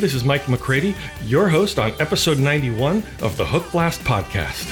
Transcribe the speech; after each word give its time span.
this 0.00 0.14
is 0.14 0.24
Mike 0.24 0.48
McCready, 0.48 0.94
your 1.26 1.50
host 1.50 1.78
on 1.78 1.92
episode 2.00 2.38
91 2.38 3.02
of 3.20 3.36
the 3.36 3.44
Hookblast 3.44 3.98
Podcast. 3.98 4.66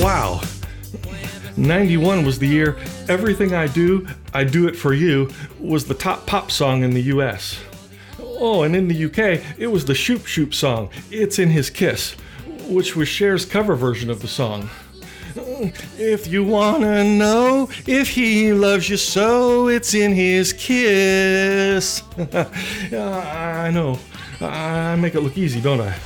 Wow. 0.00 0.40
91 1.56 2.24
was 2.24 2.38
the 2.38 2.46
year 2.46 2.76
Everything 3.08 3.54
I 3.54 3.66
Do, 3.66 4.06
I 4.32 4.44
Do 4.44 4.68
It 4.68 4.76
For 4.76 4.94
You 4.94 5.30
was 5.58 5.86
the 5.86 5.94
top 5.94 6.26
pop 6.26 6.52
song 6.52 6.84
in 6.84 6.92
the 6.92 7.02
US. 7.02 7.58
Oh, 8.44 8.64
and 8.64 8.74
in 8.74 8.88
the 8.88 9.04
UK, 9.04 9.40
it 9.56 9.68
was 9.68 9.84
the 9.84 9.94
Shoop 9.94 10.26
Shoop 10.26 10.52
song, 10.52 10.90
It's 11.12 11.38
in 11.38 11.48
His 11.48 11.70
Kiss, 11.70 12.14
which 12.66 12.96
was 12.96 13.08
Cher's 13.08 13.44
cover 13.46 13.76
version 13.76 14.10
of 14.10 14.20
the 14.20 14.26
song. 14.26 14.68
If 15.96 16.26
you 16.26 16.42
wanna 16.42 17.04
know 17.04 17.70
if 17.86 18.08
he 18.08 18.52
loves 18.52 18.90
you 18.90 18.96
so, 18.96 19.68
it's 19.68 19.94
in 19.94 20.12
his 20.12 20.52
kiss. 20.54 22.02
I 22.92 23.70
know. 23.72 24.00
I 24.40 24.96
make 24.96 25.14
it 25.14 25.20
look 25.20 25.38
easy, 25.38 25.60
don't 25.60 25.80
I? 25.80 25.96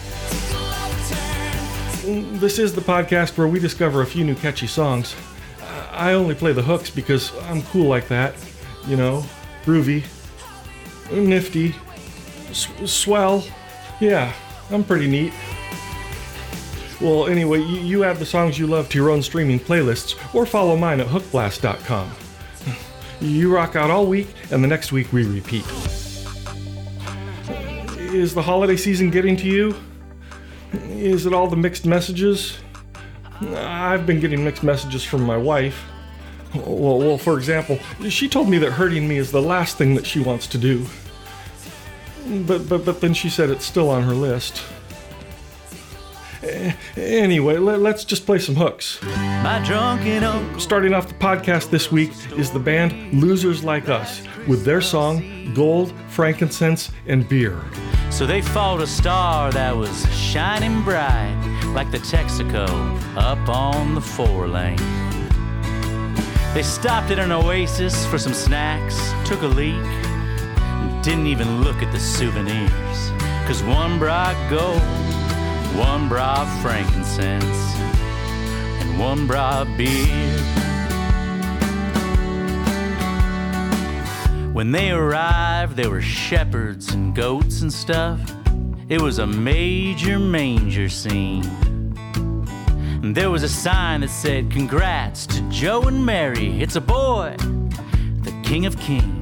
This 2.38 2.58
is 2.58 2.74
the 2.74 2.82
podcast 2.82 3.38
where 3.38 3.48
we 3.48 3.60
discover 3.60 4.02
a 4.02 4.06
few 4.06 4.26
new 4.26 4.34
catchy 4.34 4.66
songs. 4.66 5.16
I 5.90 6.12
only 6.12 6.34
play 6.34 6.52
the 6.52 6.62
hooks 6.62 6.90
because 6.90 7.32
I'm 7.44 7.62
cool 7.62 7.88
like 7.88 8.08
that. 8.08 8.34
You 8.86 8.98
know, 8.98 9.24
groovy, 9.64 10.04
nifty, 11.10 11.74
swell. 12.56 13.44
Yeah, 14.00 14.32
I'm 14.70 14.84
pretty 14.84 15.08
neat. 15.08 15.32
Well, 17.00 17.26
anyway, 17.26 17.58
you, 17.60 17.80
you 17.80 18.04
add 18.04 18.16
the 18.16 18.26
songs 18.26 18.58
you 18.58 18.66
love 18.66 18.88
to 18.88 18.98
your 18.98 19.10
own 19.10 19.22
streaming 19.22 19.60
playlists 19.60 20.16
or 20.34 20.46
follow 20.46 20.76
mine 20.76 21.00
at 21.00 21.06
hookblast.com. 21.06 22.10
You 23.20 23.54
rock 23.54 23.76
out 23.76 23.90
all 23.90 24.06
week, 24.06 24.28
and 24.50 24.62
the 24.62 24.68
next 24.68 24.92
week 24.92 25.12
we 25.12 25.24
repeat. 25.24 25.64
Is 27.98 28.34
the 28.34 28.42
holiday 28.42 28.76
season 28.76 29.10
getting 29.10 29.36
to 29.36 29.46
you? 29.46 29.74
Is 30.90 31.26
it 31.26 31.32
all 31.32 31.48
the 31.48 31.56
mixed 31.56 31.86
messages? 31.86 32.58
I've 33.40 34.06
been 34.06 34.20
getting 34.20 34.44
mixed 34.44 34.62
messages 34.62 35.04
from 35.04 35.22
my 35.22 35.36
wife. 35.36 35.82
Well, 36.54 36.98
well, 36.98 37.18
for 37.18 37.36
example, 37.36 37.78
she 38.08 38.28
told 38.28 38.48
me 38.48 38.58
that 38.58 38.72
hurting 38.72 39.06
me 39.06 39.18
is 39.18 39.30
the 39.30 39.42
last 39.42 39.76
thing 39.76 39.94
that 39.94 40.06
she 40.06 40.20
wants 40.20 40.46
to 40.48 40.58
do. 40.58 40.86
But 42.26 42.68
but 42.68 42.84
but 42.84 43.00
then 43.00 43.14
she 43.14 43.28
said 43.28 43.50
it's 43.50 43.64
still 43.64 43.88
on 43.88 44.02
her 44.02 44.14
list. 44.14 44.62
Anyway, 46.96 47.56
let, 47.56 47.80
let's 47.80 48.04
just 48.04 48.24
play 48.26 48.38
some 48.38 48.54
hooks. 48.54 49.02
My 49.02 49.62
drunken 49.64 50.22
uncle. 50.22 50.60
Starting 50.60 50.94
off 50.94 51.08
the 51.08 51.14
podcast 51.14 51.70
this 51.70 51.90
week 51.90 52.12
is 52.36 52.50
the 52.50 52.58
band 52.58 53.20
Losers 53.20 53.64
Like 53.64 53.88
Us 53.88 54.22
with 54.46 54.64
their 54.64 54.80
song 54.80 55.52
Gold, 55.54 55.92
Frankincense, 56.08 56.90
and 57.06 57.28
Beer. 57.28 57.60
So 58.10 58.26
they 58.26 58.42
fought 58.42 58.80
a 58.80 58.86
star 58.86 59.50
that 59.52 59.76
was 59.76 60.06
shining 60.14 60.82
bright 60.82 61.34
like 61.74 61.90
the 61.90 61.98
Texaco 61.98 62.66
up 63.16 63.48
on 63.48 63.94
the 63.94 64.00
four 64.00 64.46
lane. 64.46 64.76
They 66.54 66.62
stopped 66.62 67.10
at 67.10 67.18
an 67.18 67.32
oasis 67.32 68.06
for 68.06 68.18
some 68.18 68.32
snacks, 68.32 68.98
took 69.28 69.42
a 69.42 69.46
leak, 69.46 69.74
didn't 71.02 71.26
even 71.26 71.62
look 71.62 71.82
at 71.82 71.92
the 71.92 72.00
souvenirs. 72.00 73.10
Cause 73.46 73.62
one 73.62 73.98
brought 73.98 74.34
gold, 74.50 74.80
one 75.76 76.08
brought 76.08 76.46
frankincense, 76.62 77.44
and 78.80 78.98
one 78.98 79.26
brought 79.26 79.66
beer. 79.76 80.66
When 84.52 84.72
they 84.72 84.90
arrived, 84.90 85.76
there 85.76 85.90
were 85.90 86.00
shepherds 86.00 86.94
and 86.94 87.14
goats 87.14 87.60
and 87.60 87.72
stuff. 87.72 88.20
It 88.88 89.02
was 89.02 89.18
a 89.18 89.26
major 89.26 90.18
manger 90.18 90.88
scene. 90.88 91.44
And 93.02 93.14
there 93.14 93.30
was 93.30 93.42
a 93.42 93.48
sign 93.48 94.00
that 94.00 94.10
said, 94.10 94.50
Congrats 94.50 95.26
to 95.26 95.42
Joe 95.50 95.82
and 95.82 96.06
Mary. 96.06 96.60
It's 96.62 96.76
a 96.76 96.80
boy, 96.80 97.36
the 97.38 98.34
King 98.42 98.64
of 98.64 98.78
Kings. 98.80 99.15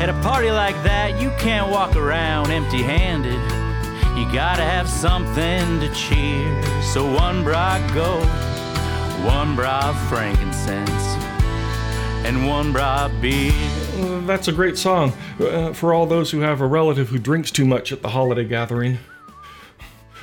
At 0.00 0.08
a 0.08 0.14
party 0.22 0.50
like 0.52 0.80
that, 0.84 1.20
you 1.20 1.30
can't 1.38 1.70
walk 1.70 1.96
around 1.96 2.52
empty 2.52 2.82
handed. 2.82 3.40
You 4.16 4.32
gotta 4.32 4.62
have 4.62 4.88
something 4.88 5.80
to 5.80 5.92
cheer. 5.92 6.82
So 6.82 7.04
one 7.12 7.42
brought 7.42 7.80
gold, 7.92 8.24
one 9.26 9.56
brought 9.56 9.94
frankincense, 10.08 10.88
and 12.24 12.46
one 12.46 12.72
brought 12.72 13.10
beer. 13.20 13.52
Uh, 13.96 14.20
That's 14.20 14.46
a 14.46 14.52
great 14.52 14.78
song 14.78 15.12
uh, 15.40 15.72
for 15.72 15.92
all 15.92 16.06
those 16.06 16.30
who 16.30 16.40
have 16.40 16.60
a 16.60 16.66
relative 16.66 17.08
who 17.08 17.18
drinks 17.18 17.50
too 17.50 17.64
much 17.64 17.90
at 17.90 18.00
the 18.00 18.08
holiday 18.10 18.44
gathering. 18.44 18.98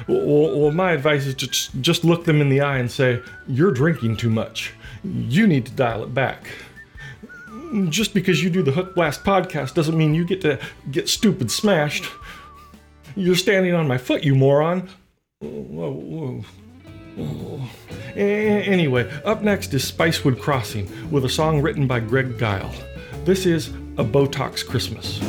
Well, 0.07 0.57
well, 0.57 0.71
my 0.71 0.91
advice 0.93 1.25
is 1.25 1.33
just, 1.33 1.81
just 1.81 2.05
look 2.05 2.23
them 2.23 2.39
in 2.39 2.47
the 2.47 2.61
eye 2.61 2.77
and 2.77 2.89
say, 2.89 3.21
You're 3.47 3.71
drinking 3.71 4.17
too 4.17 4.29
much. 4.29 4.73
You 5.03 5.47
need 5.47 5.65
to 5.65 5.71
dial 5.73 6.03
it 6.03 6.13
back. 6.13 6.47
Just 7.89 8.13
because 8.13 8.43
you 8.43 8.49
do 8.49 8.61
the 8.61 8.71
Hookblast 8.71 9.23
podcast 9.23 9.73
doesn't 9.73 9.97
mean 9.97 10.13
you 10.13 10.25
get 10.25 10.41
to 10.41 10.59
get 10.91 11.09
stupid 11.09 11.51
smashed. 11.51 12.05
You're 13.15 13.35
standing 13.35 13.73
on 13.73 13.87
my 13.87 13.97
foot, 13.97 14.23
you 14.23 14.35
moron. 14.35 14.89
Whoa, 15.39 16.43
whoa. 17.17 17.61
Anyway, 18.15 19.11
up 19.23 19.41
next 19.41 19.73
is 19.73 19.89
Spicewood 19.89 20.39
Crossing 20.39 20.89
with 21.11 21.25
a 21.25 21.29
song 21.29 21.61
written 21.61 21.87
by 21.87 21.99
Greg 21.99 22.37
Guile. 22.37 22.73
This 23.23 23.45
is 23.45 23.69
A 23.97 24.03
Botox 24.03 24.65
Christmas. 24.65 25.19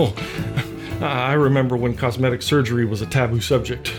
Oh, 0.00 0.14
I 1.00 1.32
remember 1.32 1.76
when 1.76 1.96
cosmetic 1.96 2.40
surgery 2.40 2.84
was 2.84 3.02
a 3.02 3.06
taboo 3.06 3.40
subject. 3.40 3.92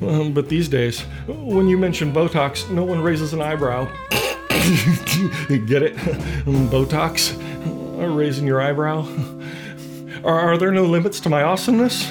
Um, 0.00 0.32
but 0.32 0.48
these 0.48 0.66
days, 0.66 1.02
when 1.26 1.68
you 1.68 1.76
mention 1.76 2.10
Botox, 2.10 2.70
no 2.70 2.84
one 2.84 3.02
raises 3.02 3.34
an 3.34 3.42
eyebrow. 3.42 3.84
Get 4.10 5.82
it? 5.82 5.96
Botox? 6.46 7.36
Raising 8.16 8.46
your 8.46 8.62
eyebrow? 8.62 9.06
Are, 10.24 10.40
are 10.40 10.56
there 10.56 10.70
no 10.70 10.84
limits 10.84 11.20
to 11.20 11.28
my 11.28 11.42
awesomeness? 11.42 12.10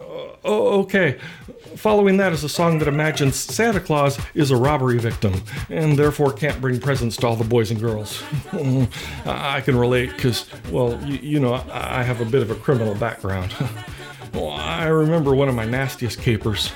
Oh, 0.00 0.80
okay. 0.80 1.20
Following 1.76 2.16
that 2.18 2.32
is 2.32 2.44
a 2.44 2.48
song 2.48 2.78
that 2.78 2.88
imagines 2.88 3.36
Santa 3.36 3.80
Claus 3.80 4.18
is 4.34 4.50
a 4.50 4.56
robbery 4.56 4.98
victim 4.98 5.42
and 5.70 5.98
therefore 5.98 6.32
can't 6.32 6.60
bring 6.60 6.80
presents 6.80 7.16
to 7.18 7.26
all 7.26 7.36
the 7.36 7.44
boys 7.44 7.70
and 7.70 7.80
girls. 7.80 8.22
I 9.24 9.60
can 9.60 9.76
relate 9.76 10.10
because, 10.10 10.46
well, 10.70 11.02
you, 11.04 11.18
you 11.18 11.40
know, 11.40 11.54
I 11.72 12.02
have 12.02 12.20
a 12.20 12.24
bit 12.24 12.42
of 12.42 12.50
a 12.50 12.54
criminal 12.54 12.94
background. 12.94 13.54
Well, 14.32 14.50
I 14.50 14.86
remember 14.86 15.32
one 15.32 15.48
of 15.48 15.54
my 15.54 15.64
nastiest 15.64 16.20
capers. 16.20 16.72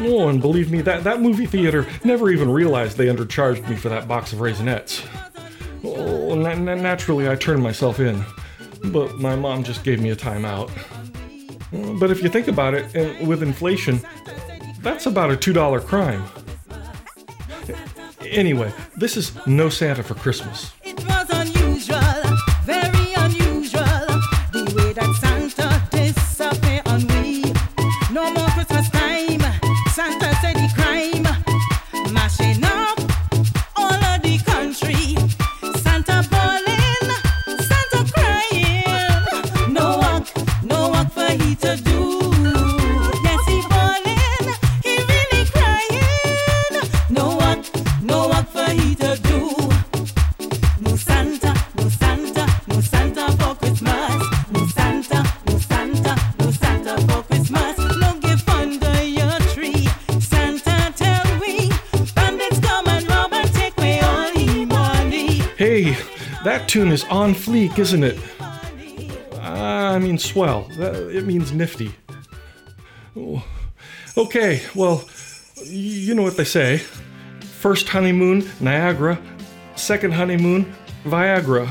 Oh, 0.00 0.28
and 0.28 0.38
believe 0.38 0.70
me, 0.70 0.82
that, 0.82 1.02
that 1.04 1.18
movie 1.18 1.46
theater 1.46 1.86
never 2.04 2.30
even 2.30 2.50
realized 2.50 2.98
they 2.98 3.06
undercharged 3.06 3.66
me 3.70 3.74
for 3.74 3.88
that 3.88 4.06
box 4.06 4.34
of 4.34 4.40
Raisinets. 4.40 5.02
Oh, 5.82 6.34
na- 6.34 6.54
naturally, 6.54 7.26
I 7.26 7.36
turned 7.36 7.62
myself 7.62 8.00
in, 8.00 8.22
but 8.92 9.16
my 9.18 9.34
mom 9.34 9.64
just 9.64 9.82
gave 9.82 9.98
me 9.98 10.10
a 10.10 10.16
timeout. 10.16 10.70
But 11.98 12.10
if 12.10 12.22
you 12.22 12.28
think 12.28 12.48
about 12.48 12.74
it, 12.74 12.94
and 12.94 13.26
with 13.26 13.42
inflation, 13.42 14.00
that's 14.80 15.06
about 15.06 15.32
a 15.32 15.36
$2 15.36 15.84
crime. 15.86 16.24
Anyway, 18.20 18.72
this 18.96 19.16
is 19.16 19.32
No 19.46 19.68
Santa 19.68 20.02
for 20.02 20.14
Christmas. 20.14 20.72
That 66.54 66.68
tune 66.68 66.92
is 66.92 67.02
on 67.10 67.34
fleek, 67.34 67.80
isn't 67.80 68.04
it? 68.04 68.16
Ah, 68.40 69.92
I 69.92 69.98
mean, 69.98 70.18
swell. 70.18 70.68
It 70.78 71.26
means 71.26 71.50
nifty. 71.50 71.92
Oh. 73.16 73.44
Okay, 74.16 74.62
well, 74.72 75.04
you 75.64 76.14
know 76.14 76.22
what 76.22 76.36
they 76.36 76.44
say. 76.44 76.78
First 77.58 77.88
honeymoon, 77.88 78.48
Niagara. 78.60 79.20
Second 79.74 80.12
honeymoon, 80.12 80.72
Viagra. 81.02 81.68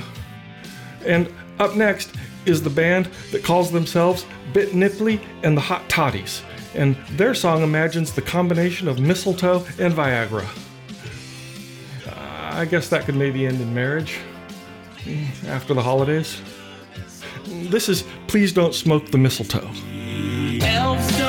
And 1.05 1.33
up 1.59 1.77
next 1.77 2.13
is 2.45 2.61
the 2.61 2.69
band 2.69 3.05
that 3.31 3.41
calls 3.41 3.71
themselves 3.71 4.25
Bit 4.51 4.71
Nipply 4.71 5.21
and 5.43 5.55
the 5.55 5.61
Hot 5.61 5.87
Totties. 5.87 6.41
And 6.75 6.97
their 7.11 7.33
song 7.33 7.63
imagines 7.63 8.11
the 8.11 8.21
combination 8.21 8.89
of 8.89 8.99
mistletoe 8.99 9.65
and 9.79 9.93
Viagra. 9.93 10.45
Ah, 12.05 12.59
I 12.59 12.65
guess 12.65 12.89
that 12.89 13.05
could 13.05 13.15
maybe 13.15 13.47
end 13.47 13.61
in 13.61 13.73
marriage 13.73 14.19
after 15.47 15.73
the 15.73 15.81
holidays. 15.81 16.41
This 17.45 17.89
is 17.89 18.03
Please 18.27 18.53
Don't 18.53 18.73
Smoke 18.73 19.11
the 19.11 19.17
Mistletoe. 19.17 19.69
Elves 20.61 21.19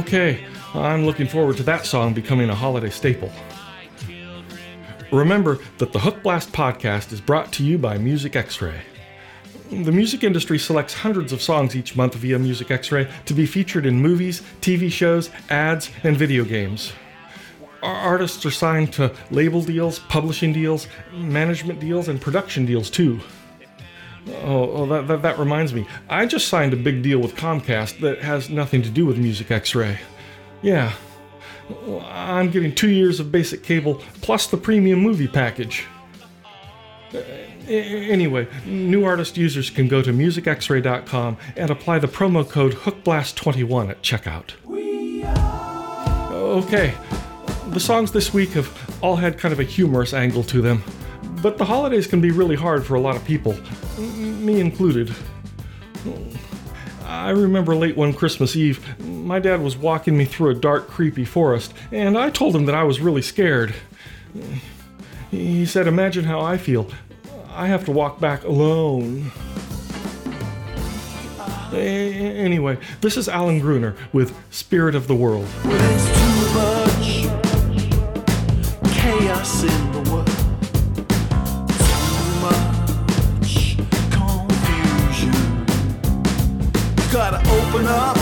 Okay, 0.00 0.46
I'm 0.72 1.04
looking 1.04 1.28
forward 1.28 1.58
to 1.58 1.62
that 1.64 1.84
song 1.84 2.14
becoming 2.14 2.48
a 2.48 2.54
holiday 2.54 2.88
staple. 2.88 3.30
Remember 5.12 5.58
that 5.76 5.92
the 5.92 5.98
Hookblast 5.98 6.52
podcast 6.52 7.12
is 7.12 7.20
brought 7.20 7.52
to 7.52 7.62
you 7.62 7.76
by 7.76 7.98
Music 7.98 8.32
Xray. 8.32 8.80
The 9.68 9.92
music 9.92 10.24
industry 10.24 10.58
selects 10.58 10.94
hundreds 10.94 11.34
of 11.34 11.42
songs 11.42 11.76
each 11.76 11.96
month 11.96 12.14
via 12.14 12.38
Music 12.38 12.68
Xray 12.68 13.10
to 13.26 13.34
be 13.34 13.44
featured 13.44 13.84
in 13.84 14.00
movies, 14.00 14.40
TV 14.62 14.90
shows, 14.90 15.28
ads, 15.50 15.90
and 16.02 16.16
video 16.16 16.46
games. 16.46 16.94
Our 17.82 17.94
artists 17.94 18.46
are 18.46 18.50
signed 18.50 18.94
to 18.94 19.14
label 19.30 19.60
deals, 19.60 19.98
publishing 19.98 20.54
deals, 20.54 20.86
management 21.12 21.78
deals, 21.78 22.08
and 22.08 22.18
production 22.18 22.64
deals 22.64 22.88
too. 22.88 23.20
Oh, 24.44 24.70
oh 24.70 24.86
that, 24.86 25.08
that, 25.08 25.22
that 25.22 25.38
reminds 25.38 25.72
me. 25.74 25.86
I 26.08 26.26
just 26.26 26.48
signed 26.48 26.72
a 26.72 26.76
big 26.76 27.02
deal 27.02 27.18
with 27.18 27.34
Comcast 27.36 28.00
that 28.00 28.20
has 28.20 28.50
nothing 28.50 28.82
to 28.82 28.90
do 28.90 29.06
with 29.06 29.18
Music 29.18 29.48
Xray. 29.48 29.98
Yeah. 30.62 30.92
I'm 32.04 32.50
getting 32.50 32.74
two 32.74 32.90
years 32.90 33.20
of 33.20 33.30
basic 33.30 33.62
cable 33.62 34.02
plus 34.22 34.46
the 34.46 34.56
premium 34.56 35.00
movie 35.00 35.28
package. 35.28 35.86
Anyway, 37.68 38.48
new 38.66 39.04
artist 39.04 39.36
users 39.36 39.70
can 39.70 39.86
go 39.86 40.02
to 40.02 40.12
musicxray.com 40.12 41.36
and 41.56 41.70
apply 41.70 41.98
the 41.98 42.08
promo 42.08 42.48
code 42.48 42.72
HookBlast21 42.74 43.90
at 43.90 44.02
checkout. 44.02 44.54
Okay, 46.32 46.94
the 47.68 47.78
songs 47.78 48.10
this 48.10 48.34
week 48.34 48.50
have 48.50 48.98
all 49.02 49.16
had 49.16 49.38
kind 49.38 49.52
of 49.52 49.60
a 49.60 49.64
humorous 49.64 50.12
angle 50.12 50.42
to 50.44 50.60
them, 50.60 50.82
but 51.42 51.58
the 51.58 51.64
holidays 51.64 52.06
can 52.06 52.20
be 52.20 52.30
really 52.30 52.56
hard 52.56 52.84
for 52.84 52.94
a 52.94 53.00
lot 53.00 53.16
of 53.16 53.24
people, 53.24 53.56
me 53.98 54.60
included. 54.60 55.14
I 57.04 57.30
remember 57.30 57.74
late 57.74 57.96
one 57.96 58.12
Christmas 58.12 58.56
Eve, 58.56 58.98
my 59.00 59.38
dad 59.40 59.62
was 59.62 59.76
walking 59.76 60.16
me 60.16 60.24
through 60.24 60.50
a 60.50 60.54
dark, 60.54 60.88
creepy 60.88 61.24
forest, 61.24 61.74
and 61.92 62.16
I 62.16 62.30
told 62.30 62.54
him 62.54 62.66
that 62.66 62.74
I 62.74 62.84
was 62.84 63.00
really 63.00 63.22
scared. 63.22 63.74
He 65.30 65.66
said, 65.66 65.86
Imagine 65.86 66.24
how 66.24 66.40
I 66.40 66.56
feel. 66.56 66.90
I 67.52 67.66
have 67.66 67.84
to 67.86 67.92
walk 67.92 68.20
back 68.20 68.44
alone. 68.44 69.30
Anyway, 71.72 72.78
this 73.00 73.16
is 73.16 73.28
Alan 73.28 73.60
Gruner 73.60 73.94
with 74.12 74.34
Spirit 74.50 74.94
of 74.94 75.06
the 75.06 75.14
World. 75.14 75.46
Gotta 87.82 87.96
up 87.96 88.19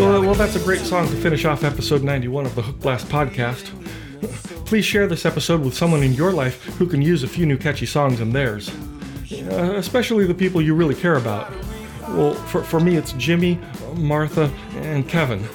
well, 0.00 0.22
well, 0.22 0.34
that's 0.34 0.56
a 0.56 0.60
great 0.60 0.80
song 0.80 1.06
to 1.08 1.16
finish 1.16 1.44
off 1.44 1.62
episode 1.62 2.02
91 2.02 2.46
of 2.46 2.54
the 2.54 2.62
Hookblast 2.62 3.04
podcast. 3.06 3.66
Please 4.64 4.84
share 4.84 5.06
this 5.06 5.26
episode 5.26 5.60
with 5.60 5.74
someone 5.74 6.02
in 6.02 6.14
your 6.14 6.32
life 6.32 6.64
who 6.78 6.86
can 6.86 7.02
use 7.02 7.22
a 7.22 7.28
few 7.28 7.44
new 7.44 7.58
catchy 7.58 7.84
songs 7.84 8.18
in 8.20 8.32
theirs, 8.32 8.70
uh, 9.30 9.74
especially 9.76 10.26
the 10.26 10.32
people 10.32 10.62
you 10.62 10.74
really 10.74 10.94
care 10.94 11.16
about. 11.16 11.52
Well, 12.08 12.32
for, 12.32 12.62
for 12.62 12.80
me, 12.80 12.96
it's 12.96 13.12
Jimmy, 13.12 13.58
Martha, 13.94 14.50
and 14.76 15.06
Kevin. 15.06 15.46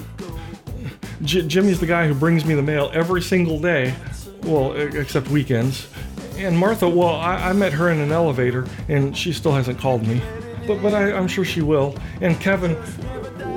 J- 1.22 1.46
Jimmy's 1.48 1.80
the 1.80 1.86
guy 1.86 2.06
who 2.06 2.14
brings 2.14 2.44
me 2.44 2.54
the 2.54 2.62
mail 2.62 2.88
every 2.94 3.22
single 3.22 3.58
day, 3.58 3.94
well, 4.42 4.74
except 4.74 5.28
weekends. 5.28 5.88
And 6.36 6.56
Martha, 6.56 6.88
well, 6.88 7.16
I, 7.16 7.48
I 7.48 7.52
met 7.52 7.72
her 7.72 7.90
in 7.90 7.98
an 7.98 8.12
elevator, 8.12 8.68
and 8.88 9.16
she 9.16 9.32
still 9.32 9.52
hasn't 9.52 9.80
called 9.80 10.06
me. 10.06 10.22
But, 10.68 10.82
but 10.82 10.94
I, 10.94 11.12
I'm 11.12 11.26
sure 11.26 11.44
she 11.44 11.62
will. 11.62 11.98
And 12.20 12.38
Kevin, 12.40 12.76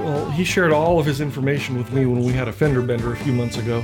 well, 0.09 0.29
he 0.31 0.43
shared 0.43 0.71
all 0.71 0.99
of 0.99 1.05
his 1.05 1.21
information 1.21 1.77
with 1.77 1.91
me 1.93 2.05
when 2.05 2.23
we 2.23 2.33
had 2.33 2.47
a 2.47 2.53
fender 2.53 2.81
bender 2.81 3.13
a 3.13 3.17
few 3.17 3.31
months 3.31 3.57
ago. 3.57 3.83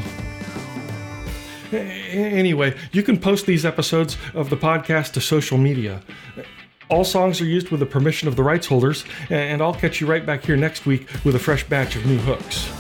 Anyway, 1.72 2.76
you 2.92 3.04
can 3.04 3.20
post 3.20 3.46
these 3.46 3.66
episodes 3.66 4.18
of 4.34 4.50
the 4.50 4.58
podcast 4.58 5.14
to 5.14 5.22
social 5.22 5.58
media. 5.58 6.02
All 6.90 7.04
songs 7.04 7.42
are 7.42 7.46
used 7.46 7.70
with 7.70 7.80
the 7.80 7.86
permission 7.86 8.28
of 8.28 8.36
the 8.36 8.44
rights 8.44 8.66
holders, 8.66 9.06
and 9.30 9.62
I'll 9.62 9.74
catch 9.74 10.02
you 10.02 10.08
right 10.08 10.26
back 10.26 10.44
here 10.44 10.56
next 10.56 10.86
week 10.86 11.08
with 11.24 11.36
a 11.36 11.40
fresh 11.40 11.64
batch 11.64 11.96
of 11.96 12.06
new 12.06 12.18
hooks. 12.18 12.72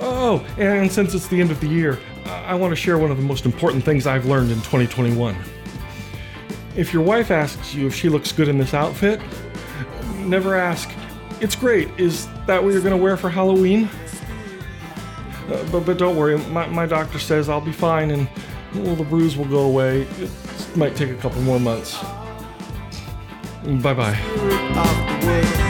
Oh, 0.00 0.44
and 0.58 0.90
since 0.90 1.14
it's 1.14 1.28
the 1.28 1.40
end 1.40 1.50
of 1.50 1.60
the 1.60 1.68
year, 1.68 1.98
I 2.26 2.54
want 2.54 2.72
to 2.72 2.76
share 2.76 2.98
one 2.98 3.10
of 3.10 3.18
the 3.18 3.22
most 3.22 3.44
important 3.44 3.84
things 3.84 4.06
I've 4.06 4.26
learned 4.26 4.50
in 4.50 4.58
2021. 4.58 5.36
If 6.76 6.92
your 6.92 7.02
wife 7.02 7.30
asks 7.30 7.74
you 7.74 7.86
if 7.86 7.94
she 7.94 8.08
looks 8.08 8.32
good 8.32 8.48
in 8.48 8.58
this 8.58 8.74
outfit, 8.74 9.20
never 10.18 10.56
ask, 10.56 10.88
It's 11.42 11.56
great, 11.56 11.90
is 11.98 12.28
that 12.46 12.62
what 12.62 12.72
you're 12.72 12.82
going 12.82 12.96
to 12.96 13.02
wear 13.02 13.16
for 13.16 13.28
Halloween? 13.28 13.90
Uh, 15.48 15.68
but, 15.72 15.80
but 15.80 15.98
don't 15.98 16.14
worry, 16.14 16.38
my, 16.38 16.68
my 16.68 16.86
doctor 16.86 17.18
says 17.18 17.48
I'll 17.48 17.60
be 17.60 17.72
fine 17.72 18.12
and 18.12 18.28
well, 18.76 18.94
the 18.94 19.02
bruise 19.02 19.36
will 19.36 19.46
go 19.46 19.62
away. 19.62 20.02
It 20.02 20.76
might 20.76 20.94
take 20.94 21.10
a 21.10 21.16
couple 21.16 21.42
more 21.42 21.58
months. 21.58 22.00
Bye 23.82 23.92
bye. 23.92 25.68